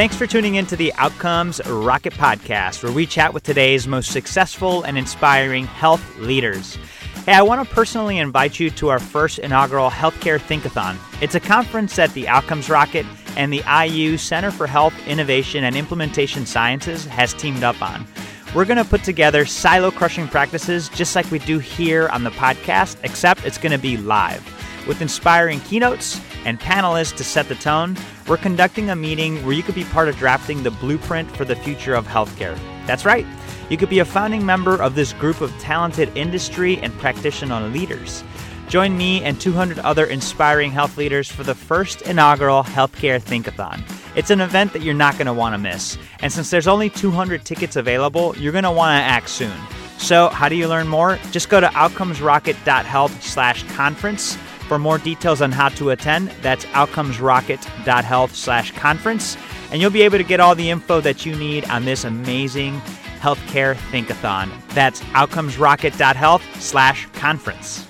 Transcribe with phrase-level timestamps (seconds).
[0.00, 4.10] Thanks for tuning in to the Outcomes Rocket Podcast, where we chat with today's most
[4.12, 6.78] successful and inspiring health leaders.
[7.26, 10.96] Hey, I want to personally invite you to our first inaugural Healthcare Thinkathon.
[11.20, 13.04] It's a conference that the Outcomes Rocket
[13.36, 18.06] and the IU Center for Health Innovation and Implementation Sciences has teamed up on.
[18.54, 22.30] We're going to put together silo crushing practices just like we do here on the
[22.30, 24.42] podcast, except it's going to be live.
[24.88, 29.62] With inspiring keynotes and panelists to set the tone, we're conducting a meeting where you
[29.62, 32.56] could be part of drafting the blueprint for the future of healthcare.
[32.86, 33.26] That's right.
[33.68, 38.24] You could be a founding member of this group of talented industry and practitioner leaders.
[38.68, 43.82] Join me and 200 other inspiring health leaders for the first inaugural Healthcare Thinkathon.
[44.16, 45.98] It's an event that you're not going to want to miss.
[46.20, 49.56] And since there's only 200 tickets available, you're going to want to act soon.
[49.98, 51.18] So, how do you learn more?
[51.30, 54.38] Just go to outcomesrocket.health/conference
[54.70, 56.30] for more details on how to attend.
[56.42, 59.36] That's outcomesrocket.health/conference,
[59.72, 62.80] and you'll be able to get all the info that you need on this amazing
[63.18, 64.48] Healthcare Thinkathon.
[64.68, 67.84] That's outcomesrocket.health slash conference.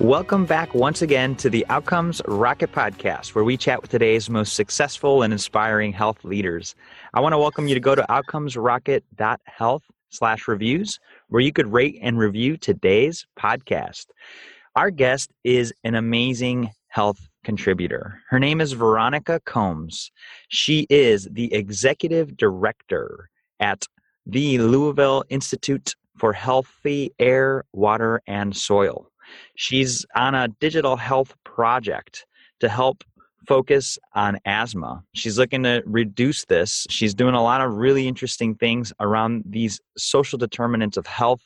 [0.00, 4.54] Welcome back once again to the Outcomes Rocket Podcast, where we chat with today's most
[4.54, 6.74] successful and inspiring health leaders.
[7.14, 10.98] I want to welcome you to go to outcomesrocket.health slash reviews,
[11.34, 14.06] where you could rate and review today's podcast.
[14.76, 18.20] Our guest is an amazing health contributor.
[18.30, 20.12] Her name is Veronica Combs.
[20.46, 23.84] She is the executive director at
[24.24, 29.10] the Louisville Institute for Healthy Air, Water, and Soil.
[29.56, 32.26] She's on a digital health project
[32.60, 33.02] to help
[33.46, 35.02] focus on asthma.
[35.14, 36.86] She's looking to reduce this.
[36.90, 41.42] She's doing a lot of really interesting things around these social determinants of health,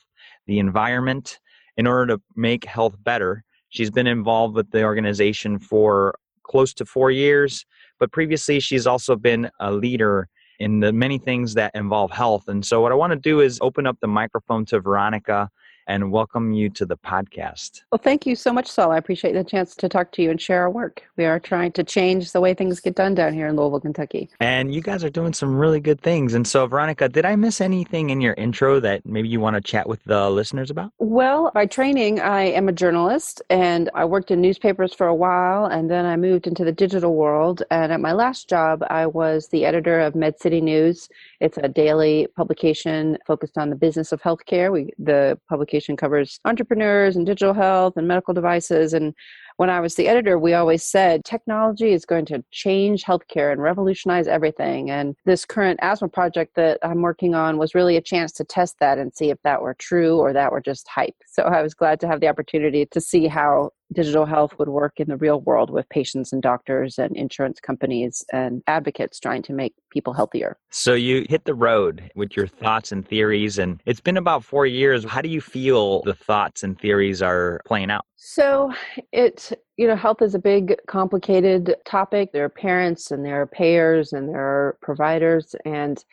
[0.46, 1.38] the environment,
[1.76, 3.44] in order to make health better.
[3.70, 7.64] She's been involved with the organization for close to four years,
[7.98, 10.28] but previously she's also been a leader
[10.58, 12.48] in the many things that involve health.
[12.48, 15.50] And so, what I want to do is open up the microphone to Veronica
[15.88, 17.82] and welcome you to the podcast.
[17.90, 18.92] Well, thank you so much, Saul.
[18.92, 21.02] I appreciate the chance to talk to you and share our work.
[21.16, 24.28] We are trying to change the way things get done down here in Louisville, Kentucky.
[24.38, 26.34] And you guys are doing some really good things.
[26.34, 29.62] And so, Veronica, did I miss anything in your intro that maybe you want to
[29.62, 30.92] chat with the listeners about?
[30.98, 35.64] Well, by training, I am a journalist and I worked in newspapers for a while
[35.64, 37.62] and then I moved into the digital world.
[37.70, 41.08] And at my last job, I was the editor of Med City News.
[41.40, 44.72] It's a daily publication focused on the business of healthcare.
[44.72, 48.92] We, the publication covers entrepreneurs and digital health and medical devices.
[48.92, 49.14] And
[49.58, 53.60] when I was the editor, we always said technology is going to change healthcare and
[53.60, 54.88] revolutionize everything.
[54.88, 58.76] And this current asthma project that I'm working on was really a chance to test
[58.78, 61.16] that and see if that were true or that were just hype.
[61.26, 65.00] So I was glad to have the opportunity to see how digital health would work
[65.00, 69.52] in the real world with patients and doctors and insurance companies and advocates trying to
[69.52, 70.56] make people healthier.
[70.70, 74.66] So you hit the road with your thoughts and theories, and it's been about four
[74.66, 75.04] years.
[75.04, 78.04] How do you feel the thoughts and theories are playing out?
[78.20, 78.72] So
[79.12, 82.32] it, you know, health is a big, complicated topic.
[82.32, 85.54] There are parents and there are payers and there are providers.
[85.64, 86.04] And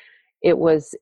[0.43, 0.93] it was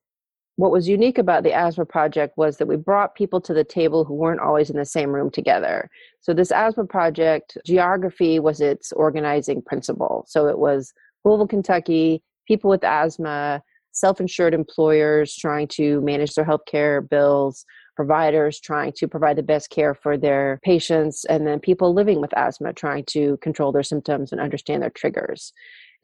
[0.55, 4.05] what was unique about the asthma project was that we brought people to the table
[4.05, 5.89] who weren't always in the same room together.
[6.21, 10.23] So this asthma project, geography was its organizing principle.
[10.29, 10.93] So it was
[11.25, 17.65] Louisville, Kentucky, people with asthma, self-insured employers trying to manage their healthcare bills,
[17.95, 22.35] providers trying to provide the best care for their patients, and then people living with
[22.37, 25.53] asthma trying to control their symptoms and understand their triggers.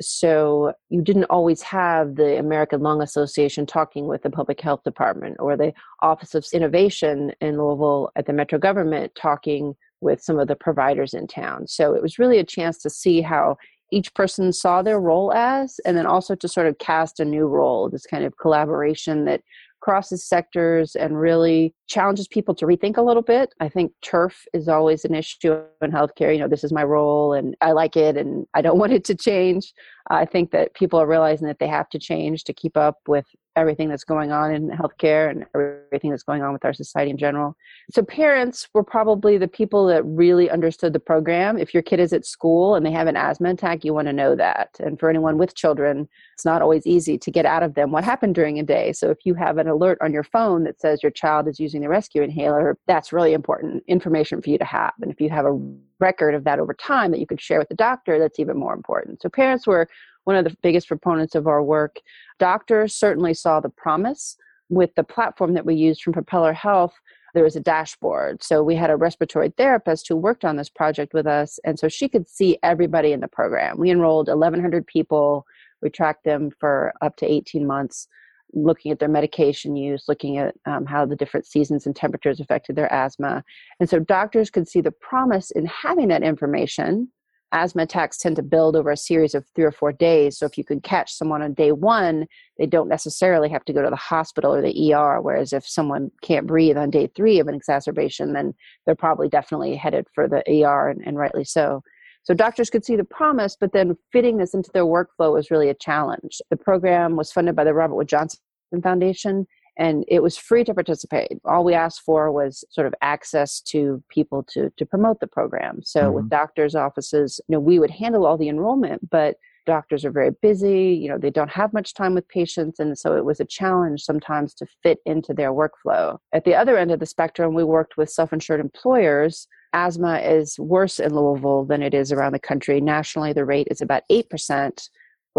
[0.01, 5.35] So you didn't always have the American Lung Association talking with the Public Health Department
[5.39, 10.47] or the Office of Innovation in Louisville at the Metro government talking with some of
[10.47, 11.67] the providers in town.
[11.67, 13.57] So it was really a chance to see how
[13.91, 17.47] each person saw their role as, and then also to sort of cast a new
[17.47, 19.41] role, this kind of collaboration that
[19.81, 23.53] crosses sectors and really challenges people to rethink a little bit.
[23.59, 26.34] I think turf is always an issue in healthcare.
[26.34, 29.03] You know, this is my role and I like it and I don't want it
[29.05, 29.73] to change.
[30.09, 33.26] I think that people are realizing that they have to change to keep up with
[33.59, 37.17] everything that's going on in healthcare and everything that's going on with our society in
[37.17, 37.56] general.
[37.91, 41.58] So, parents were probably the people that really understood the program.
[41.58, 44.14] If your kid is at school and they have an asthma attack, you want to
[44.14, 44.70] know that.
[44.79, 48.03] And for anyone with children, it's not always easy to get out of them what
[48.03, 48.94] happened during a day.
[48.94, 51.82] So, if you have an alert on your phone that says your child is using
[51.82, 54.94] the rescue inhaler, that's really important information for you to have.
[55.02, 55.59] And if you have a
[56.00, 58.73] record of that over time that you could share with the doctor, that's even more
[58.73, 59.22] important.
[59.22, 59.88] So, parents were
[60.23, 61.99] one of the biggest proponents of our work.
[62.37, 64.37] Doctors certainly saw the promise
[64.69, 66.93] with the platform that we used from Propeller Health.
[67.35, 68.41] there was a dashboard.
[68.41, 71.59] So we had a respiratory therapist who worked on this project with us.
[71.63, 73.77] And so she could see everybody in the program.
[73.77, 75.45] We enrolled 1,100 people.
[75.83, 78.07] We tracked them for up to 18 months,
[78.53, 82.75] looking at their medication use, looking at um, how the different seasons and temperatures affected
[82.75, 83.43] their asthma.
[83.79, 87.09] And so doctors could see the promise in having that information
[87.51, 90.37] asthma attacks tend to build over a series of three or four days.
[90.37, 93.81] So if you can catch someone on day one, they don't necessarily have to go
[93.81, 95.22] to the hospital or the ER.
[95.22, 98.53] Whereas if someone can't breathe on day three of an exacerbation, then
[98.85, 101.81] they're probably definitely headed for the ER and, and rightly so.
[102.23, 105.69] So doctors could see the promise, but then fitting this into their workflow was really
[105.69, 106.41] a challenge.
[106.49, 108.40] The program was funded by the Robert Wood Johnson
[108.84, 111.39] Foundation and it was free to participate.
[111.45, 115.81] All we asked for was sort of access to people to to promote the program.
[115.83, 116.13] So mm-hmm.
[116.13, 119.35] with doctors' offices, you know, we would handle all the enrollment, but
[119.66, 123.16] doctors are very busy, you know, they don't have much time with patients and so
[123.16, 126.17] it was a challenge sometimes to fit into their workflow.
[126.33, 129.47] At the other end of the spectrum, we worked with self-insured employers.
[129.73, 132.81] Asthma is worse in Louisville than it is around the country.
[132.81, 134.89] Nationally, the rate is about 8%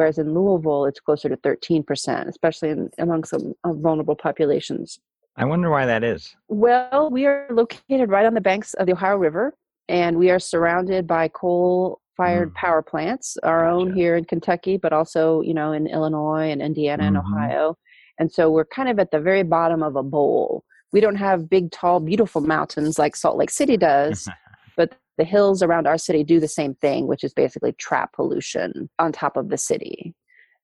[0.01, 4.99] whereas in Louisville it's closer to 13%, especially in, among some uh, vulnerable populations.
[5.37, 6.35] I wonder why that is.
[6.49, 9.55] Well, we are located right on the banks of the Ohio River,
[9.91, 12.55] and we are surrounded by coal fired mm.
[12.55, 13.75] power plants, our gotcha.
[13.75, 17.17] own here in Kentucky, but also, you know, in Illinois and Indiana mm-hmm.
[17.17, 17.77] and Ohio.
[18.19, 20.65] And so we're kind of at the very bottom of a bowl.
[20.95, 24.27] We don't have big, tall, beautiful mountains like Salt Lake City does,
[24.79, 28.89] but the hills around our city do the same thing, which is basically trap pollution
[28.99, 30.15] on top of the city.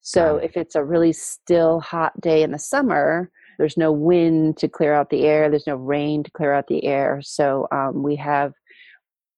[0.00, 4.68] So if it's a really still hot day in the summer, there's no wind to
[4.68, 7.20] clear out the air, there's no rain to clear out the air.
[7.22, 8.54] So um, we have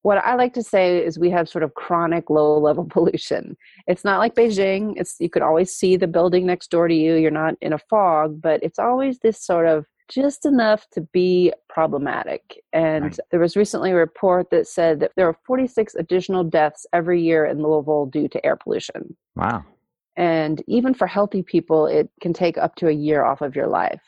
[0.03, 3.57] what I like to say is we have sort of chronic low level pollution.
[3.89, 4.93] It's not like Beijing.
[4.97, 7.17] It's you could always see the building next door to you.
[7.17, 11.53] You're not in a fog, but it's always this sort of just enough to be
[11.69, 12.63] problematic.
[12.73, 13.19] And right.
[13.31, 17.47] there was recently a report that said that there are 46 additional deaths every year
[17.47, 19.17] in Louisville due to air pollution.
[19.37, 19.65] Wow.
[20.17, 23.69] And even for healthy people, it can take up to a year off of your
[23.69, 24.03] life.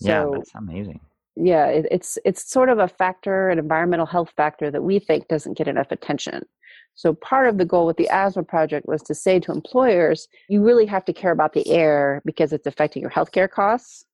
[0.00, 1.00] So, yeah, that's amazing.
[1.36, 5.28] Yeah, it, it's it's sort of a factor, an environmental health factor that we think
[5.28, 6.44] doesn't get enough attention.
[6.96, 10.62] So part of the goal with the asthma project was to say to employers, you
[10.62, 14.04] really have to care about the air because it's affecting your healthcare costs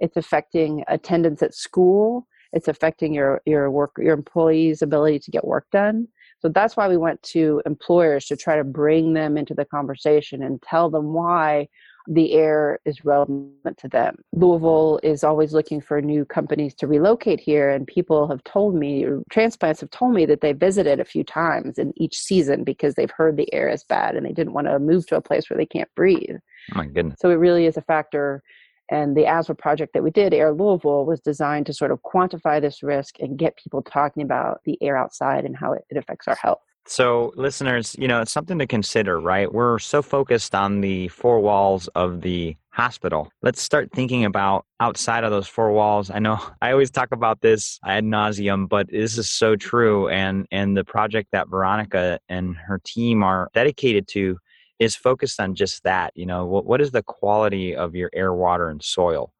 [0.00, 5.46] it's affecting attendance at school it's affecting your your work your employees ability to get
[5.46, 6.08] work done
[6.40, 10.42] so that's why we went to employers to try to bring them into the conversation
[10.42, 11.68] and tell them why
[12.08, 14.16] the air is relevant to them.
[14.32, 19.04] Louisville is always looking for new companies to relocate here, and people have told me,
[19.30, 23.10] transplants have told me that they visited a few times in each season because they've
[23.10, 25.58] heard the air is bad and they didn't want to move to a place where
[25.58, 26.36] they can't breathe.
[26.72, 27.18] Oh my goodness.
[27.20, 28.42] So it really is a factor
[28.90, 32.60] and the asthma project that we did, Air Louisville, was designed to sort of quantify
[32.60, 36.26] this risk and get people talking about the air outside and how it, it affects
[36.26, 36.60] our health.
[36.86, 39.52] So, listeners, you know, it's something to consider, right?
[39.52, 43.30] We're so focused on the four walls of the hospital.
[43.42, 46.10] Let's start thinking about outside of those four walls.
[46.10, 50.08] I know I always talk about this ad nauseum, but this is so true.
[50.08, 54.38] And and the project that Veronica and her team are dedicated to
[54.80, 56.12] is focused on just that.
[56.16, 59.32] You know, what, what is the quality of your air, water, and soil?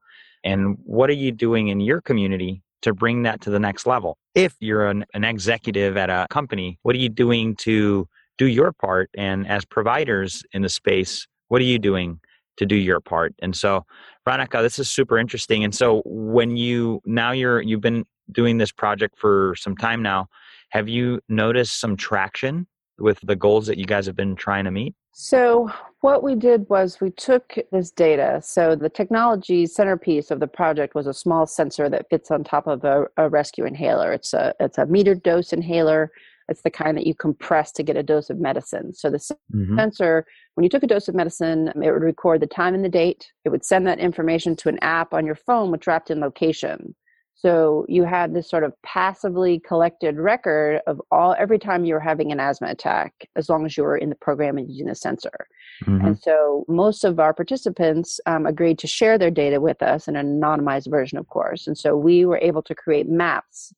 [0.44, 4.17] And what are you doing in your community to bring that to the next level?
[4.34, 8.06] If you're an, an executive at a company, what are you doing to
[8.38, 9.10] do your part?
[9.17, 12.20] And as providers in the space, what are you doing
[12.58, 13.34] to do your part?
[13.41, 13.84] And so,
[14.24, 15.65] Veronica, this is super interesting.
[15.65, 20.29] And so, when you now you're you've been doing this project for some time now,
[20.70, 22.67] have you noticed some traction
[23.00, 24.94] with the goals that you guys have been trying to meet?
[25.12, 28.40] So, what we did was we took this data.
[28.42, 32.66] So, the technology centerpiece of the project was a small sensor that fits on top
[32.66, 34.12] of a, a rescue inhaler.
[34.12, 36.12] It's a it's a metered dose inhaler.
[36.48, 38.92] It's the kind that you compress to get a dose of medicine.
[38.94, 39.76] So, the mm-hmm.
[39.76, 42.88] sensor, when you took a dose of medicine, it would record the time and the
[42.88, 43.32] date.
[43.44, 46.94] It would send that information to an app on your phone with dropped in location.
[47.41, 52.01] So you had this sort of passively collected record of all every time you were
[52.01, 54.94] having an asthma attack, as long as you were in the program and using the
[54.94, 55.49] sensor.
[55.87, 56.06] Mm-hmm.
[56.06, 60.17] And so most of our participants um, agreed to share their data with us in
[60.17, 61.67] an anonymized version, of course.
[61.67, 63.73] And so we were able to create maps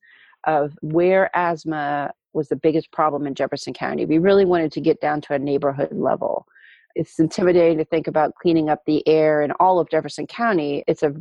[0.45, 4.07] of where asthma was the biggest problem in Jefferson County.
[4.07, 6.49] We really wanted to get down to a neighborhood level.
[6.97, 10.83] It's intimidating to think about cleaning up the air in all of Jefferson County.
[10.89, 11.15] It's a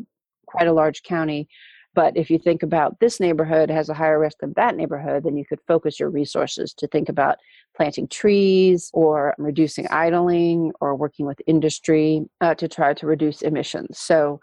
[0.47, 1.47] quite a large county
[1.93, 5.37] but if you think about this neighborhood has a higher risk than that neighborhood, then
[5.37, 7.37] you could focus your resources to think about
[7.75, 13.99] planting trees or reducing idling or working with industry uh, to try to reduce emissions.
[13.99, 14.39] So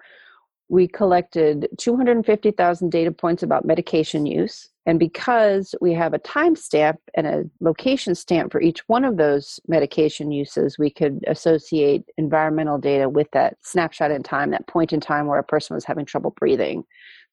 [0.68, 4.68] we collected 250,000 data points about medication use.
[4.84, 9.60] And because we have a timestamp and a location stamp for each one of those
[9.66, 15.00] medication uses, we could associate environmental data with that snapshot in time, that point in
[15.00, 16.84] time where a person was having trouble breathing.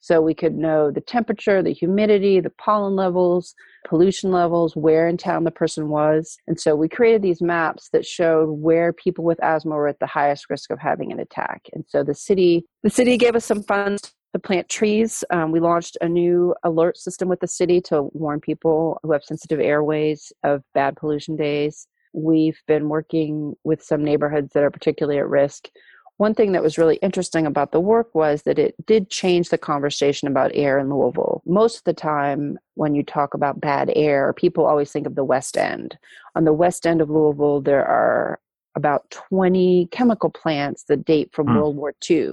[0.06, 3.56] So we could know the temperature, the humidity, the pollen levels,
[3.88, 6.38] pollution levels, where in town the person was.
[6.46, 10.06] And so we created these maps that showed where people with asthma were at the
[10.06, 11.64] highest risk of having an attack.
[11.74, 15.24] And so the city the city gave us some funds to plant trees.
[15.32, 19.24] Um, we launched a new alert system with the city to warn people who have
[19.24, 21.88] sensitive airways of bad pollution days.
[22.14, 25.70] We've been working with some neighborhoods that are particularly at risk
[26.18, 29.58] one thing that was really interesting about the work was that it did change the
[29.58, 31.42] conversation about air in Louisville.
[31.46, 35.26] Most of the time, when you talk about bad air, people always think of the
[35.26, 35.98] West End.
[36.36, 38.40] On the West End of Louisville, there are
[38.76, 41.56] about 20 chemical plants that date from mm.
[41.56, 42.32] World War II.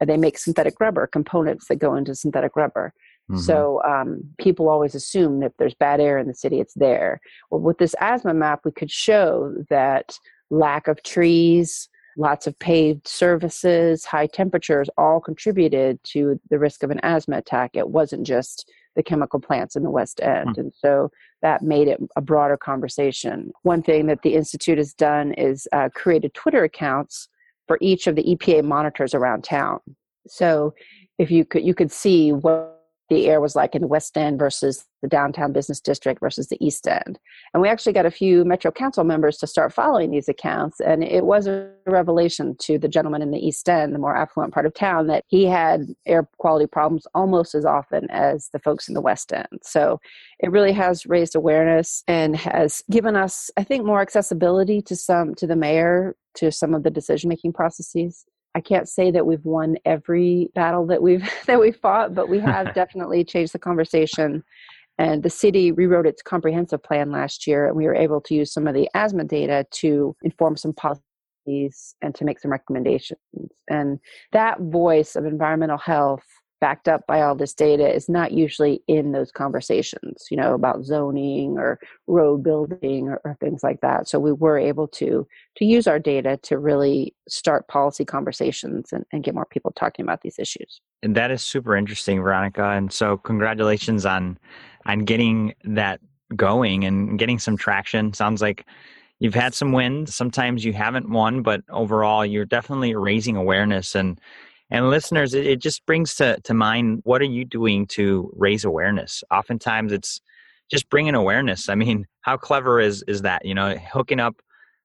[0.00, 2.92] And they make synthetic rubber components that go into synthetic rubber.
[3.30, 3.40] Mm-hmm.
[3.40, 7.20] So um, people always assume that if there's bad air in the city, it's there.
[7.50, 10.18] Well, with this asthma map, we could show that
[10.50, 16.90] lack of trees, lots of paved surfaces, high temperatures all contributed to the risk of
[16.90, 17.72] an asthma attack.
[17.74, 20.50] It wasn't just the chemical plants in the West End.
[20.50, 20.58] Mm.
[20.58, 21.10] And so
[21.42, 23.52] that made it a broader conversation.
[23.62, 27.28] One thing that the Institute has done is uh, created Twitter accounts
[27.66, 29.80] for each of the EPA monitors around town.
[30.26, 30.74] So
[31.18, 32.73] if you could you could see what
[33.10, 36.64] the air was like in the West End versus the downtown business district versus the
[36.64, 37.18] East End.
[37.52, 40.80] And we actually got a few Metro Council members to start following these accounts.
[40.80, 44.54] And it was a revelation to the gentleman in the East End, the more affluent
[44.54, 48.88] part of town, that he had air quality problems almost as often as the folks
[48.88, 49.60] in the West End.
[49.62, 50.00] So
[50.40, 55.34] it really has raised awareness and has given us, I think, more accessibility to some
[55.34, 58.24] to the mayor to some of the decision making processes.
[58.54, 62.38] I can't say that we've won every battle that we've that we fought, but we
[62.40, 64.42] have definitely changed the conversation.
[64.96, 68.52] And the city rewrote its comprehensive plan last year, and we were able to use
[68.52, 73.18] some of the asthma data to inform some policies and to make some recommendations.
[73.68, 73.98] And
[74.30, 76.22] that voice of environmental health
[76.60, 80.84] backed up by all this data is not usually in those conversations, you know, about
[80.84, 84.08] zoning or road building or, or, things like that.
[84.08, 89.04] So we were able to to use our data to really start policy conversations and,
[89.12, 90.80] and get more people talking about these issues.
[91.02, 92.70] And that is super interesting, Veronica.
[92.70, 94.38] And so congratulations on
[94.86, 96.00] on getting that
[96.36, 98.12] going and getting some traction.
[98.12, 98.66] Sounds like
[99.18, 100.14] you've had some wins.
[100.14, 104.20] Sometimes you haven't won, but overall you're definitely raising awareness and
[104.70, 108.64] and listeners, it, it just brings to, to mind what are you doing to raise
[108.64, 109.22] awareness?
[109.30, 110.20] Oftentimes it's
[110.70, 111.68] just bringing awareness.
[111.68, 113.44] I mean, how clever is, is that?
[113.44, 114.36] You know, hooking up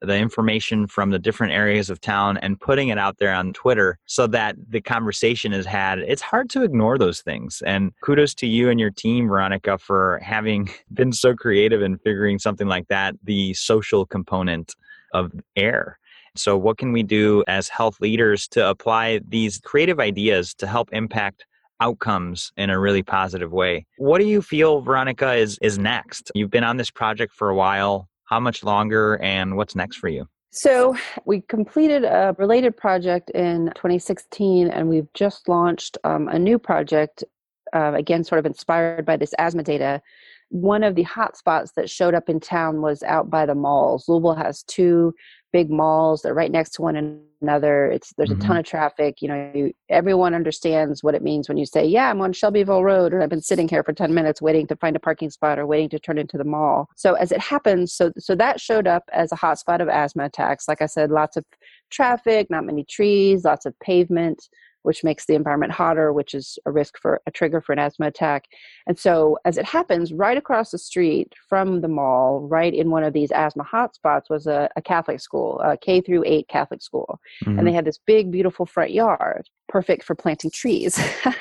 [0.01, 3.97] the information from the different areas of town and putting it out there on Twitter
[4.05, 5.99] so that the conversation is had.
[5.99, 7.61] It's hard to ignore those things.
[7.65, 12.39] And kudos to you and your team, Veronica, for having been so creative in figuring
[12.39, 14.73] something like that, the social component
[15.13, 15.98] of air.
[16.35, 20.89] So, what can we do as health leaders to apply these creative ideas to help
[20.91, 21.45] impact
[21.81, 23.85] outcomes in a really positive way?
[23.97, 26.31] What do you feel, Veronica, is, is next?
[26.35, 28.07] You've been on this project for a while.
[28.25, 30.27] How much longer, and what's next for you?
[30.51, 30.95] So,
[31.25, 37.23] we completed a related project in 2016, and we've just launched um, a new project,
[37.73, 40.01] uh, again, sort of inspired by this asthma data.
[40.49, 44.07] One of the hotspots that showed up in town was out by the malls.
[44.07, 45.13] Louisville has two
[45.51, 48.41] big malls they're right next to one another it's there's mm-hmm.
[48.41, 51.85] a ton of traffic you know you, everyone understands what it means when you say
[51.85, 54.75] yeah i'm on shelbyville road and i've been sitting here for 10 minutes waiting to
[54.75, 57.93] find a parking spot or waiting to turn into the mall so as it happens
[57.93, 61.35] so so that showed up as a hotspot of asthma attacks like i said lots
[61.35, 61.43] of
[61.89, 64.49] traffic not many trees lots of pavement
[64.83, 68.07] which makes the environment hotter, which is a risk for a trigger for an asthma
[68.07, 68.45] attack.
[68.87, 73.03] And so, as it happens, right across the street from the mall, right in one
[73.03, 77.19] of these asthma hotspots, was a, a Catholic school, a K through eight Catholic school.
[77.43, 77.59] Mm-hmm.
[77.59, 80.97] And they had this big, beautiful front yard, perfect for planting trees.
[81.25, 81.33] and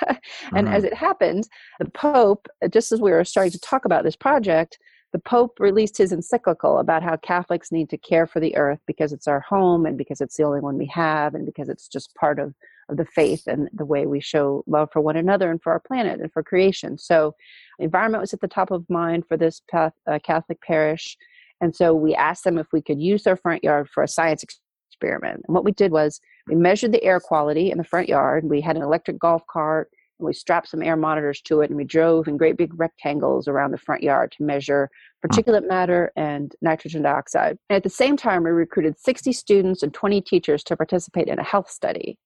[0.66, 0.68] mm-hmm.
[0.68, 4.78] as it happened, the Pope, just as we were starting to talk about this project,
[5.12, 9.12] the Pope released his encyclical about how Catholics need to care for the earth because
[9.12, 12.14] it's our home and because it's the only one we have and because it's just
[12.14, 12.54] part of
[12.88, 15.80] of the faith and the way we show love for one another and for our
[15.80, 16.99] planet and for creation.
[16.99, 17.35] So,
[17.78, 21.16] environment was at the top of mind for this path, uh, Catholic parish.
[21.61, 24.45] And so we asked them if we could use their front yard for a science
[24.45, 25.42] experiment.
[25.47, 28.45] And what we did was we measured the air quality in the front yard.
[28.45, 31.76] We had an electric golf cart and we strapped some air monitors to it and
[31.76, 34.90] we drove in great big rectangles around the front yard to measure
[35.25, 37.59] particulate matter and nitrogen dioxide.
[37.68, 41.38] And at the same time, we recruited 60 students and 20 teachers to participate in
[41.38, 42.18] a health study.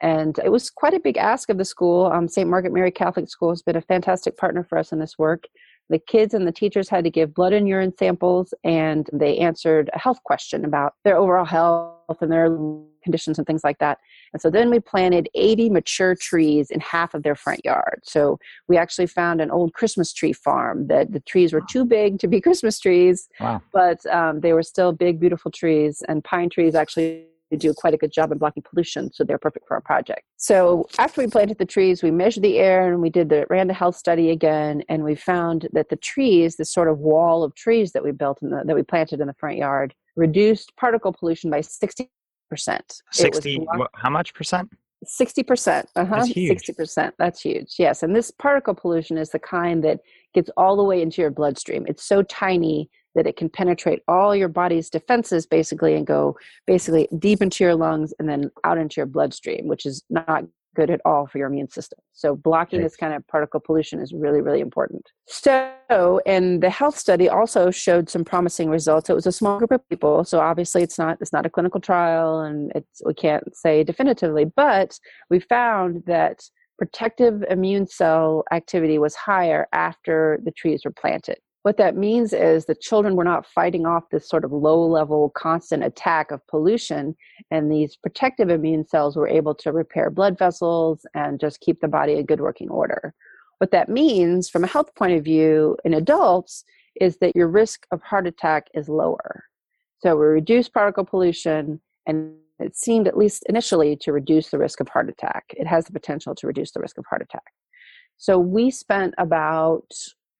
[0.00, 2.06] And it was quite a big ask of the school.
[2.06, 2.48] Um, St.
[2.48, 5.44] Margaret Mary Catholic School has been a fantastic partner for us in this work.
[5.90, 9.90] The kids and the teachers had to give blood and urine samples, and they answered
[9.92, 12.48] a health question about their overall health and their
[13.02, 13.98] conditions and things like that.
[14.32, 18.00] And so then we planted 80 mature trees in half of their front yard.
[18.04, 18.38] So
[18.68, 22.28] we actually found an old Christmas tree farm that the trees were too big to
[22.28, 23.60] be Christmas trees, wow.
[23.72, 26.04] but um, they were still big, beautiful trees.
[26.08, 27.26] And pine trees actually
[27.56, 30.22] do quite a good job in blocking pollution, so they're perfect for our project.
[30.36, 33.74] So after we planted the trees, we measured the air and we did the Randa
[33.74, 37.92] Health study again, and we found that the trees, this sort of wall of trees
[37.92, 41.50] that we built in the, that we planted in the front yard, reduced particle pollution
[41.50, 42.10] by 60
[42.50, 43.00] percent.
[43.12, 43.64] Sixty?
[43.94, 44.68] How much percent?
[45.04, 45.88] Sixty percent.
[45.96, 46.24] Uh huh.
[46.24, 47.14] Sixty percent.
[47.18, 47.76] That's huge.
[47.78, 50.00] Yes, and this particle pollution is the kind that
[50.34, 51.86] gets all the way into your bloodstream.
[51.88, 56.36] It's so tiny that it can penetrate all your body's defenses basically and go
[56.66, 60.44] basically deep into your lungs and then out into your bloodstream, which is not
[60.76, 61.98] good at all for your immune system.
[62.12, 65.04] So blocking this kind of particle pollution is really, really important.
[65.26, 69.10] So, and the health study also showed some promising results.
[69.10, 71.80] It was a small group of people, so obviously it's not it's not a clinical
[71.80, 74.98] trial, and it's we can't say definitively, but
[75.28, 76.40] we found that
[76.78, 81.38] protective immune cell activity was higher after the trees were planted.
[81.62, 85.30] What that means is the children were not fighting off this sort of low level
[85.36, 87.14] constant attack of pollution,
[87.50, 91.88] and these protective immune cells were able to repair blood vessels and just keep the
[91.88, 93.14] body in good working order.
[93.58, 96.64] What that means from a health point of view in adults
[96.98, 99.44] is that your risk of heart attack is lower.
[99.98, 104.80] So we reduce particle pollution, and it seemed, at least initially, to reduce the risk
[104.80, 105.44] of heart attack.
[105.50, 107.44] It has the potential to reduce the risk of heart attack.
[108.16, 109.92] So we spent about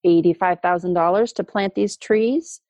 [0.07, 2.61] $85,000 to plant these trees,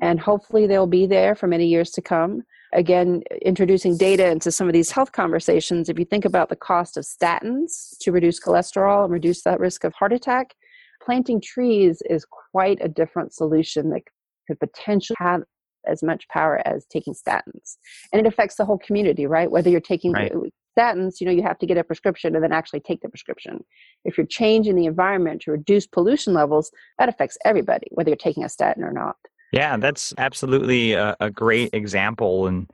[0.00, 2.42] and hopefully they'll be there for many years to come.
[2.72, 6.96] Again, introducing data into some of these health conversations, if you think about the cost
[6.96, 10.54] of statins to reduce cholesterol and reduce that risk of heart attack,
[11.02, 14.02] planting trees is quite a different solution that
[14.46, 15.42] could potentially have
[15.86, 17.76] as much power as taking statins.
[18.12, 19.50] And it affects the whole community, right?
[19.50, 20.32] Whether you're taking right
[20.76, 23.64] statins, you know, you have to get a prescription and then actually take the prescription.
[24.04, 28.44] If you're changing the environment to reduce pollution levels, that affects everybody, whether you're taking
[28.44, 29.16] a statin or not.
[29.52, 32.46] Yeah, that's absolutely a, a, great example.
[32.46, 32.68] And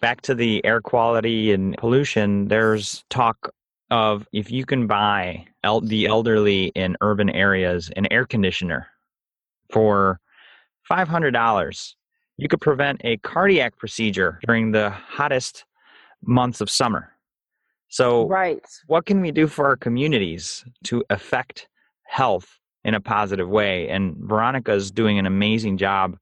[0.00, 3.50] back to the air quality and pollution, there's talk
[3.90, 8.88] of if you can buy el- the elderly in urban areas an air conditioner
[9.72, 10.20] for
[10.90, 11.94] $500,
[12.36, 15.64] you could prevent a cardiac procedure during the hottest
[16.22, 17.15] months of summer.
[17.88, 18.64] So, right.
[18.86, 21.68] what can we do for our communities to affect
[22.04, 23.88] health in a positive way?
[23.88, 26.18] And Veronica is doing an amazing job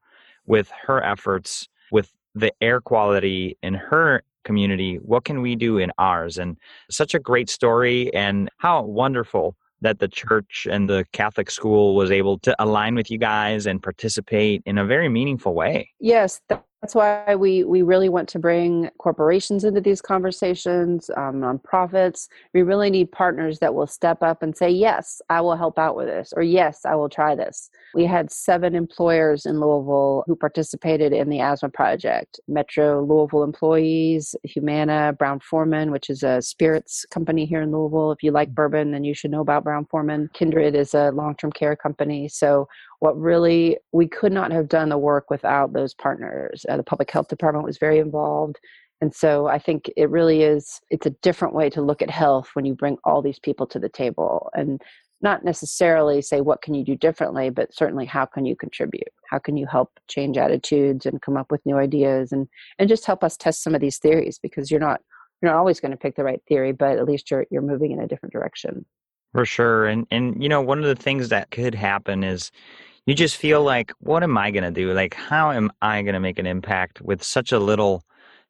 [0.47, 4.97] with her efforts with the air quality in her community.
[4.97, 6.39] What can we do in ours?
[6.39, 6.57] And
[6.91, 12.11] such a great story, and how wonderful that the church and the Catholic school was
[12.11, 15.91] able to align with you guys and participate in a very meaningful way.
[16.01, 16.41] Yes,
[16.85, 22.29] that's why we, we really want to bring corporations into these conversations, um, nonprofits.
[22.53, 25.97] We really need partners that will step up and say, Yes, I will help out
[25.97, 27.71] with this, or Yes, I will try this.
[27.95, 34.37] We had seven employers in Louisville who participated in the asthma project Metro Louisville employees,
[34.43, 38.13] Humana, Brown Forman, which is a spirits company here in Louisville.
[38.13, 40.29] If you like bourbon, then you should know about Brown Forman.
[40.35, 42.29] Kindred is a long term care company.
[42.29, 42.69] So
[43.01, 46.65] what really we could not have done the work without those partners.
[46.69, 48.59] Uh, the public health department was very involved
[49.01, 52.51] and so i think it really is it's a different way to look at health
[52.55, 54.81] when you bring all these people to the table and
[55.25, 57.51] not necessarily say what can you do differently?
[57.51, 59.09] but certainly how can you contribute?
[59.31, 62.47] How can you help change attitudes and come up with new ideas and
[62.79, 64.39] and just help us test some of these theories?
[64.39, 65.01] because you're not
[65.41, 67.91] you're not always going to pick the right theory but at least you're you're moving
[67.91, 68.85] in a different direction
[69.35, 72.51] for sure and and you know one of the things that could happen is
[73.07, 74.93] you just feel like, what am I going to do?
[74.93, 78.03] Like, how am I going to make an impact with such a little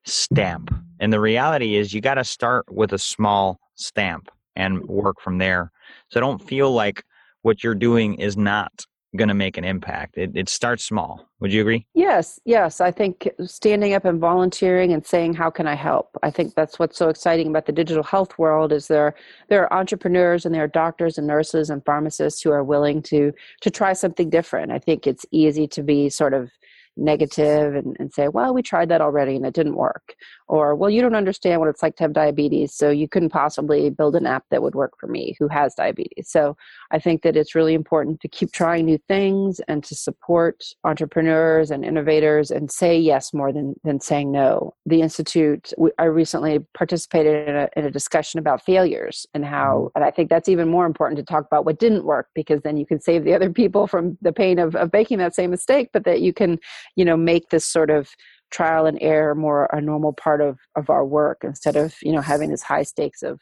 [0.04, 0.72] stamp?
[1.00, 5.38] And the reality is, you got to start with a small stamp and work from
[5.38, 5.72] there.
[6.10, 7.02] So don't feel like
[7.42, 10.18] what you're doing is not going to make an impact.
[10.18, 11.28] It, it starts small.
[11.40, 11.86] Would you agree?
[11.94, 12.80] Yes, yes.
[12.80, 16.78] I think standing up and volunteering and saying, "How can I help?" I think that's
[16.78, 19.14] what's so exciting about the digital health world is there
[19.48, 23.32] there are entrepreneurs and there are doctors and nurses and pharmacists who are willing to
[23.60, 24.72] to try something different.
[24.72, 26.50] I think it's easy to be sort of
[26.96, 30.14] negative and, and say, well, we tried that already and it didn't work.
[30.48, 33.90] Or, well, you don't understand what it's like to have diabetes, so you couldn't possibly
[33.90, 36.28] build an app that would work for me who has diabetes.
[36.28, 36.56] So
[36.90, 41.70] I think that it's really important to keep trying new things and to support entrepreneurs
[41.70, 44.74] and innovators and say yes more than, than saying no.
[44.86, 49.96] The Institute, I recently participated in a, in a discussion about failures and how, mm-hmm.
[49.96, 52.76] and I think that's even more important to talk about what didn't work because then
[52.76, 55.90] you can save the other people from the pain of, of making that same mistake,
[55.92, 56.58] but that you can,
[56.96, 58.10] you know, make this sort of
[58.50, 62.20] trial and error more a normal part of, of our work instead of, you know,
[62.20, 63.40] having this high stakes of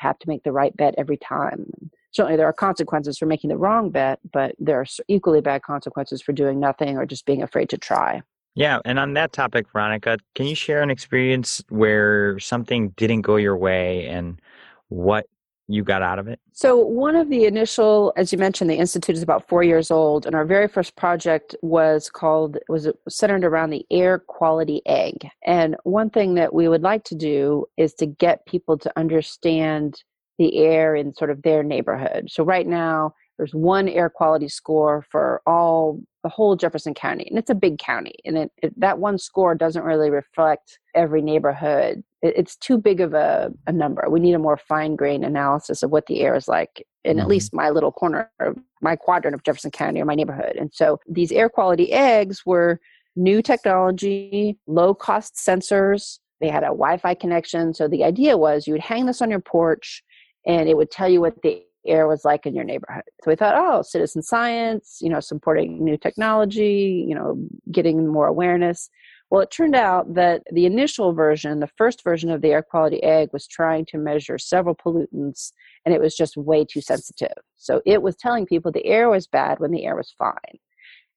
[0.00, 1.66] I have to make the right bet every time.
[2.12, 6.22] Certainly there are consequences for making the wrong bet, but there are equally bad consequences
[6.22, 8.22] for doing nothing or just being afraid to try.
[8.56, 13.36] Yeah, and on that topic, Veronica, can you share an experience where something didn't go
[13.36, 14.40] your way and
[14.88, 15.26] what
[15.68, 16.40] you got out of it?
[16.52, 20.26] So, one of the initial, as you mentioned, the institute is about four years old,
[20.26, 25.26] and our very first project was called was centered around the air quality egg.
[25.46, 30.02] And one thing that we would like to do is to get people to understand
[30.38, 32.28] the air in sort of their neighborhood.
[32.30, 37.38] So, right now, there's one air quality score for all the whole Jefferson County, and
[37.38, 42.02] it's a big county, and it, it, that one score doesn't really reflect every neighborhood.
[42.24, 44.08] It, it's too big of a, a, number.
[44.08, 47.20] We need a more fine grained analysis of what the air is like in mm-hmm.
[47.20, 50.56] at least my little corner, of my quadrant of Jefferson County or my neighborhood.
[50.56, 52.80] And so these air quality eggs were
[53.14, 56.18] new technology, low cost sensors.
[56.40, 57.74] They had a Wi Fi connection.
[57.74, 60.02] So the idea was you would hang this on your porch
[60.46, 63.04] and it would tell you what the air was like in your neighborhood.
[63.22, 67.36] So we thought, oh, citizen science, you know, supporting new technology, you know,
[67.70, 68.88] getting more awareness.
[69.30, 73.02] Well, it turned out that the initial version, the first version of the air quality
[73.02, 75.52] egg, was trying to measure several pollutants
[75.84, 77.36] and it was just way too sensitive.
[77.56, 80.58] So it was telling people the air was bad when the air was fine.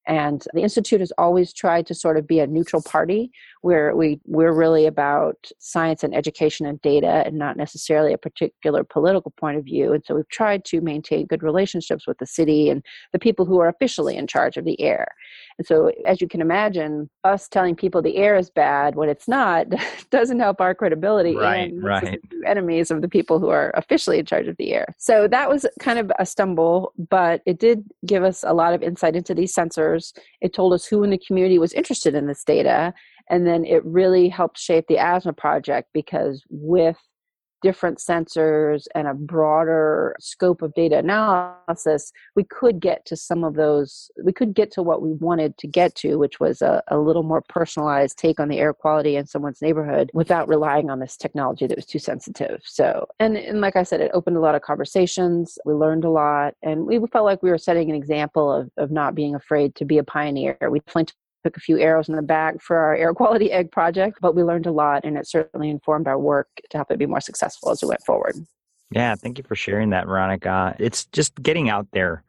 [0.08, 4.22] And the Institute has always tried to sort of be a neutral party where we,
[4.26, 9.58] we're really about science and education and data and not necessarily a particular political point
[9.58, 9.92] of view.
[9.92, 13.60] And so we've tried to maintain good relationships with the city and the people who
[13.60, 15.08] are officially in charge of the air.
[15.58, 19.28] And so, as you can imagine, us telling people the air is bad when it's
[19.28, 19.68] not
[20.12, 22.20] doesn't help our credibility right, and right.
[22.46, 24.86] enemies of the people who are officially in charge of the air.
[24.98, 28.84] So that was kind of a stumble, but it did give us a lot of
[28.84, 29.97] insight into these sensors.
[30.42, 32.94] It told us who in the community was interested in this data.
[33.30, 36.98] And then it really helped shape the asthma project because with
[37.68, 43.56] different sensors and a broader scope of data analysis, we could get to some of
[43.56, 46.98] those, we could get to what we wanted to get to, which was a, a
[46.98, 51.18] little more personalized take on the air quality in someone's neighborhood without relying on this
[51.18, 52.62] technology that was too sensitive.
[52.64, 55.60] So, and, and like I said, it opened a lot of conversations.
[55.66, 58.92] We learned a lot, and we felt like we were setting an example of, of
[58.92, 60.58] not being afraid to be a pioneer.
[60.70, 61.12] We definitely
[61.56, 64.66] a few arrows in the back for our air quality egg project, but we learned
[64.66, 67.82] a lot and it certainly informed our work to help it be more successful as
[67.82, 68.36] we went forward.
[68.92, 70.76] Yeah, thank you for sharing that, Veronica.
[70.80, 72.24] It's just getting out there,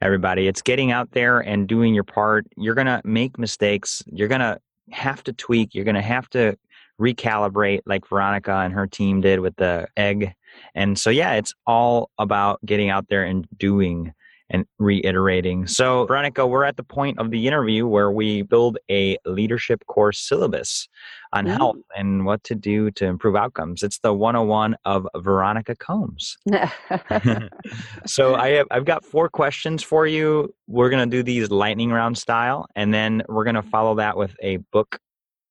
[0.00, 0.46] everybody.
[0.46, 2.46] It's getting out there and doing your part.
[2.56, 4.02] You're going to make mistakes.
[4.06, 5.74] You're going to have to tweak.
[5.74, 6.56] You're going to have to
[7.00, 10.34] recalibrate like Veronica and her team did with the egg.
[10.74, 14.12] And so, yeah, it's all about getting out there and doing
[14.50, 15.66] and reiterating.
[15.66, 20.18] So, Veronica, we're at the point of the interview where we build a leadership course
[20.18, 20.88] syllabus
[21.32, 21.56] on mm.
[21.56, 23.82] health and what to do to improve outcomes.
[23.82, 26.36] It's the 101 of Veronica Combs.
[28.06, 30.54] so, I have, I've got four questions for you.
[30.66, 34.16] We're going to do these lightning round style, and then we're going to follow that
[34.16, 34.98] with a book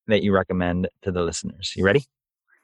[0.06, 1.72] that you recommend to the listeners.
[1.76, 2.04] You ready?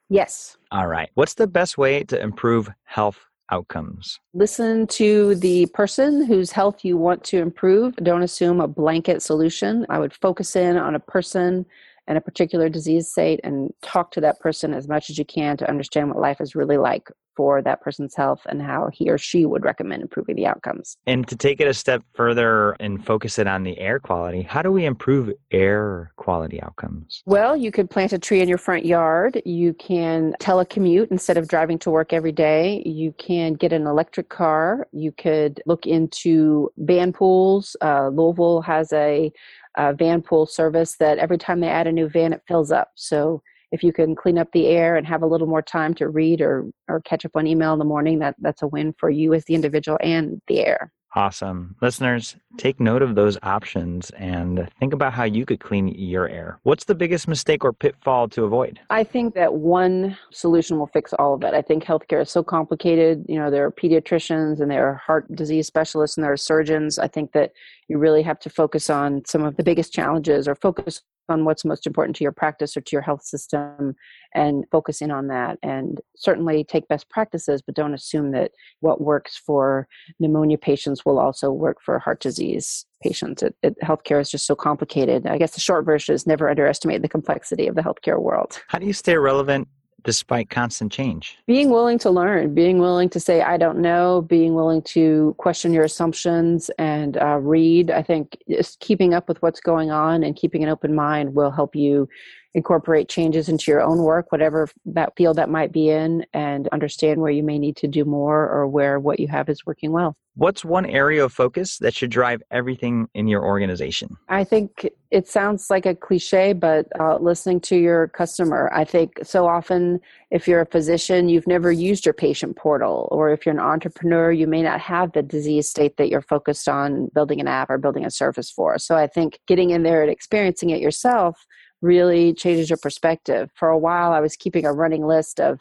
[0.09, 0.57] Yes.
[0.73, 1.09] All right.
[1.15, 3.19] What's the best way to improve health
[3.51, 4.19] outcomes.
[4.35, 7.97] Listen to the person whose health you want to improve.
[7.97, 9.87] Don't assume a blanket solution.
[9.89, 11.67] I would focus in on a person
[12.11, 15.57] and a particular disease state and talk to that person as much as you can
[15.57, 19.17] to understand what life is really like for that person's health and how he or
[19.17, 20.97] she would recommend improving the outcomes.
[21.07, 24.61] And to take it a step further and focus it on the air quality, how
[24.61, 27.23] do we improve air quality outcomes?
[27.27, 29.41] Well, you could plant a tree in your front yard.
[29.47, 32.83] You can telecommute instead of driving to work every day.
[32.85, 34.89] You can get an electric car.
[34.91, 37.77] You could look into van pools.
[37.81, 39.33] Uh, Louisville has a
[39.77, 42.91] uh, van pool service that every time they add a new van, it fills up.
[42.95, 46.09] So if you can clean up the air and have a little more time to
[46.09, 49.11] read or, or catch up on email in the morning, that, that's a win for
[49.11, 50.93] you as the individual and the air.
[51.17, 51.75] Awesome.
[51.83, 56.61] Listeners, take note of those options and think about how you could clean your air.
[56.63, 58.79] What's the biggest mistake or pitfall to avoid?
[58.91, 61.53] I think that one solution will fix all of it.
[61.53, 63.25] I think healthcare is so complicated.
[63.29, 66.97] You know, there are pediatricians and there are heart disease specialists and there are surgeons.
[66.97, 67.53] I think that
[67.91, 71.65] you really have to focus on some of the biggest challenges or focus on what's
[71.65, 73.95] most important to your practice or to your health system
[74.33, 75.59] and focus in on that.
[75.63, 79.89] And certainly take best practices but don't assume that what works for
[80.21, 83.43] pneumonia patients will also work for heart disease patients.
[83.43, 85.27] It, it, healthcare is just so complicated.
[85.27, 88.63] I guess the short version is never underestimate the complexity of the healthcare world.
[88.69, 89.67] How do you stay relevant
[90.05, 91.39] despite constant change?
[91.47, 95.73] Being willing to learn, being willing to say, I don't know, being willing to question
[95.73, 97.91] your assumptions and uh, read.
[97.91, 101.51] I think just keeping up with what's going on and keeping an open mind will
[101.51, 102.09] help you
[102.55, 107.21] incorporate changes into your own work, whatever that field that might be in, and understand
[107.21, 110.17] where you may need to do more or where what you have is working well.
[110.41, 114.17] What's one area of focus that should drive everything in your organization?
[114.31, 118.71] I think it sounds like a cliche, but uh, listening to your customer.
[118.73, 120.01] I think so often,
[120.31, 124.33] if you're a physician, you've never used your patient portal, or if you're an entrepreneur,
[124.33, 127.77] you may not have the disease state that you're focused on building an app or
[127.77, 128.79] building a service for.
[128.79, 131.45] So I think getting in there and experiencing it yourself
[131.83, 133.51] really changes your perspective.
[133.57, 135.61] For a while, I was keeping a running list of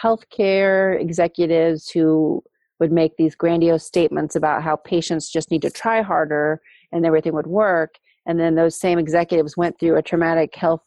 [0.00, 2.44] healthcare executives who
[2.82, 7.32] would make these grandiose statements about how patients just need to try harder and everything
[7.32, 7.94] would work.
[8.26, 10.82] And then those same executives went through a traumatic health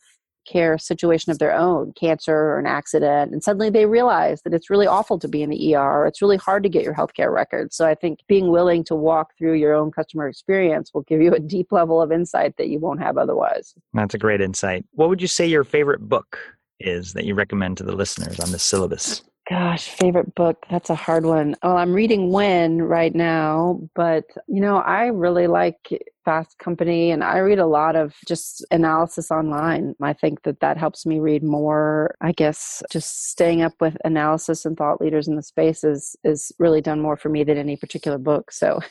[0.46, 4.70] care situation of their own, cancer or an accident, and suddenly they realize that it's
[4.70, 6.06] really awful to be in the ER.
[6.06, 7.78] It's really hard to get your healthcare records.
[7.78, 11.34] So I think being willing to walk through your own customer experience will give you
[11.34, 13.74] a deep level of insight that you won't have otherwise.
[13.94, 14.86] That's a great insight.
[14.92, 16.38] What would you say your favorite book
[16.82, 19.24] is that you recommend to the listeners on this syllabus?
[19.56, 20.66] Gosh, favorite book.
[20.70, 21.56] That's a hard one.
[21.64, 25.78] Well, I'm reading When right now, but you know, I really like
[26.26, 29.96] Fast Company and I read a lot of just analysis online.
[30.02, 32.16] I think that that helps me read more.
[32.20, 36.52] I guess just staying up with analysis and thought leaders in the space is, is
[36.60, 38.52] really done more for me than any particular book.
[38.52, 38.82] So,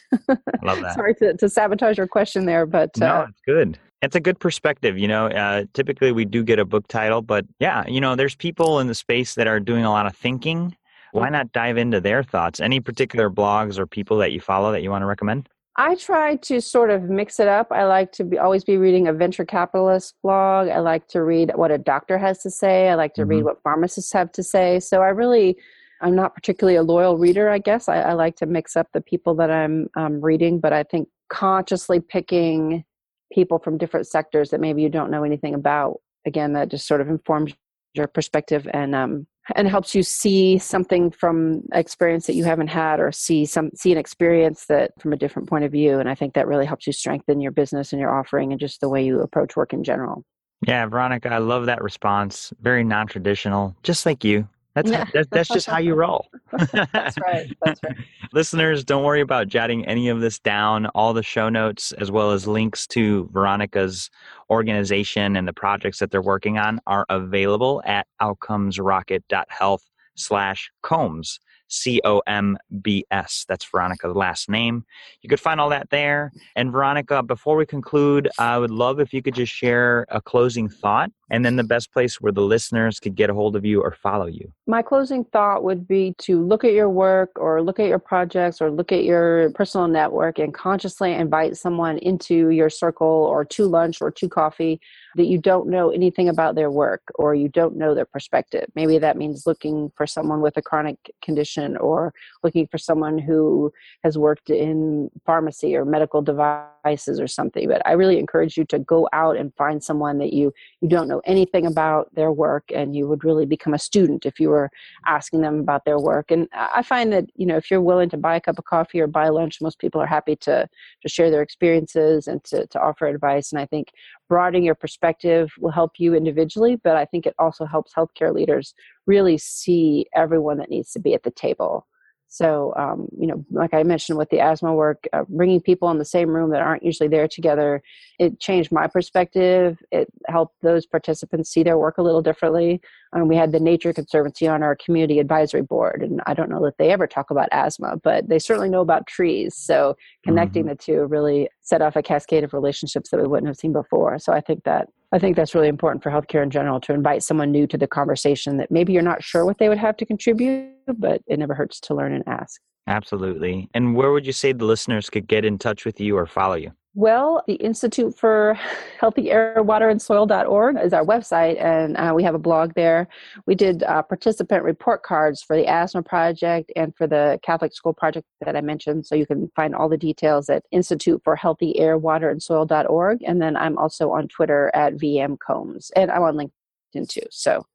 [0.63, 0.95] love that.
[0.95, 4.39] sorry to, to sabotage your question there, but no, uh, it's good it's a good
[4.39, 8.15] perspective you know uh, typically we do get a book title but yeah you know
[8.15, 10.77] there's people in the space that are doing a lot of thinking
[11.13, 14.83] why not dive into their thoughts any particular blogs or people that you follow that
[14.83, 17.69] you want to recommend I try to sort of mix it up.
[17.73, 20.69] I like to be, always be reading a venture capitalist blog.
[20.69, 22.89] I like to read what a doctor has to say.
[22.89, 23.31] I like to mm-hmm.
[23.31, 24.79] read what pharmacists have to say.
[24.79, 25.57] So I really,
[26.01, 27.89] I'm not particularly a loyal reader, I guess.
[27.89, 31.09] I, I like to mix up the people that I'm um, reading, but I think
[31.29, 32.85] consciously picking
[33.33, 37.01] people from different sectors that maybe you don't know anything about again that just sort
[37.01, 37.53] of informs
[37.95, 43.01] your perspective and um, and helps you see something from experience that you haven't had
[43.01, 45.99] or see some see an experience that from a different point of view.
[45.99, 48.81] And i think that really helps you strengthen your business and your offering and just
[48.81, 50.25] the way you approach work in general.
[50.67, 52.53] Yeah veronica i love that response.
[52.61, 55.05] Very non-traditional just like you that's yeah.
[55.05, 56.27] how, that's just how you roll.
[56.93, 57.57] that's right.
[57.65, 57.97] That's right.
[58.33, 60.87] Listeners, don't worry about jotting any of this down.
[60.87, 64.11] All the show notes, as well as links to Veronica's
[64.51, 69.85] organization and the projects that they're working on, are available at outcomesrocket.health
[70.17, 71.39] slash combs.
[71.75, 73.45] C O M B S.
[73.49, 74.85] That's Veronica's last name.
[75.23, 76.33] You could find all that there.
[76.57, 80.69] And Veronica, before we conclude, I would love if you could just share a closing
[80.69, 83.83] thought and then the best place where the listeners could get a hold of you
[83.83, 84.53] or follow you.
[84.67, 88.61] My closing thought would be to look at your work or look at your projects
[88.61, 93.67] or look at your personal network and consciously invite someone into your circle or to
[93.67, 94.81] lunch or to coffee
[95.17, 98.67] that you don't know anything about their work or you don't know their perspective.
[98.75, 103.73] Maybe that means looking for someone with a chronic condition or looking for someone who
[104.03, 107.69] has worked in pharmacy or medical devices or something.
[107.69, 111.09] But I really encourage you to go out and find someone that you you don't
[111.09, 114.71] know anything about their work and you would really become a student if you were
[115.07, 116.31] asking them about their work.
[116.31, 119.01] And I find that, you know, if you're willing to buy a cup of coffee
[119.01, 120.69] or buy lunch, most people are happy to
[121.03, 123.53] to share their experiences and to, to offer advice.
[123.53, 123.93] And I think
[124.29, 128.75] broadening your perspective will help you individually, but I think it also helps healthcare leaders
[129.07, 131.87] really see everyone that needs to be at the table.
[132.35, 135.99] So, um, you know, like I mentioned with the asthma work, uh, bringing people in
[135.99, 137.81] the same room that aren't usually there together,
[138.19, 139.81] it changed my perspective.
[139.93, 142.81] It helped those participants see their work a little differently.
[143.13, 146.65] Um, we had the Nature Conservancy on our community advisory board, and I don't know
[146.65, 149.55] that they ever talk about asthma, but they certainly know about trees.
[149.55, 150.71] So, connecting mm-hmm.
[150.71, 154.19] the two really set off a cascade of relationships that we wouldn't have seen before.
[154.19, 157.23] So, I think that I think that's really important for healthcare in general to invite
[157.23, 160.07] someone new to the conversation that maybe you're not sure what they would have to
[160.07, 162.61] contribute, but it never hurts to learn and ask.
[162.87, 163.69] Absolutely.
[163.75, 166.55] And where would you say the listeners could get in touch with you or follow
[166.55, 166.73] you?
[166.97, 168.57] Well, the Institute for
[169.01, 173.09] Healthy Air, Water, and Soil.org is our website, and uh, we have a blog there.
[173.47, 177.95] We did uh, participant report cards for the Asthma Project and for the Catholic School
[177.95, 179.07] Project that I mentioned.
[179.07, 183.25] So you can find all the details at Institute for Healthy Air, Water, and Soil.org.
[183.27, 187.27] And then I'm also on Twitter at VM Combs, and I'm on LinkedIn too.
[187.31, 187.67] So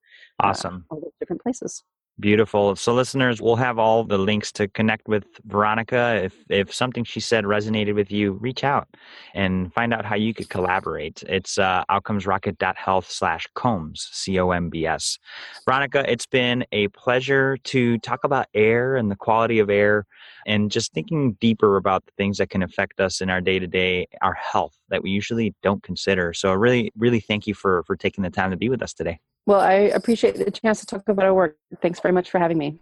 [0.41, 0.85] uh, awesome.
[0.89, 1.83] Uh, all those different places.
[2.19, 2.75] Beautiful.
[2.75, 6.19] So, listeners, we'll have all the links to connect with Veronica.
[6.21, 8.89] If if something she said resonated with you, reach out
[9.33, 11.23] and find out how you could collaborate.
[11.29, 15.17] It's uh, outcomesrocket.health slash combs, C O M B S.
[15.63, 20.05] Veronica, it's been a pleasure to talk about air and the quality of air
[20.45, 23.67] and just thinking deeper about the things that can affect us in our day to
[23.67, 26.33] day, our health that we usually don't consider.
[26.33, 29.19] So, really, really thank you for for taking the time to be with us today.
[29.49, 31.57] Well, I appreciate the chance to talk about our work.
[31.81, 32.77] Thanks very much for having me.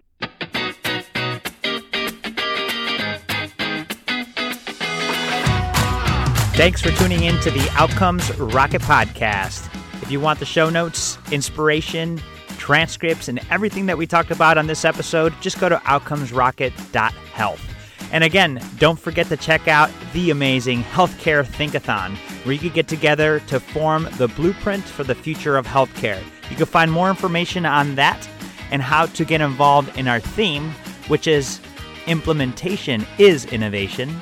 [6.57, 9.73] Thanks for tuning in to the Outcomes Rocket Podcast.
[10.01, 12.21] If you want the show notes, inspiration,
[12.57, 17.75] transcripts, and everything that we talked about on this episode, just go to outcomesrocket.health.
[18.11, 22.89] And again, don't forget to check out the amazing Healthcare Thinkathon, where you can get
[22.89, 26.21] together to form the blueprint for the future of healthcare.
[26.49, 28.27] You can find more information on that
[28.71, 30.71] and how to get involved in our theme,
[31.07, 31.59] which is
[32.07, 34.19] implementation is innovation.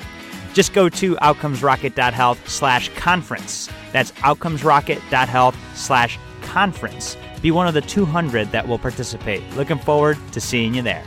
[0.52, 3.68] Just go to outcomesrocket.health slash conference.
[3.92, 7.16] That's outcomesrocket.health slash conference.
[7.42, 9.42] Be one of the 200 that will participate.
[9.54, 11.04] Looking forward to seeing you there.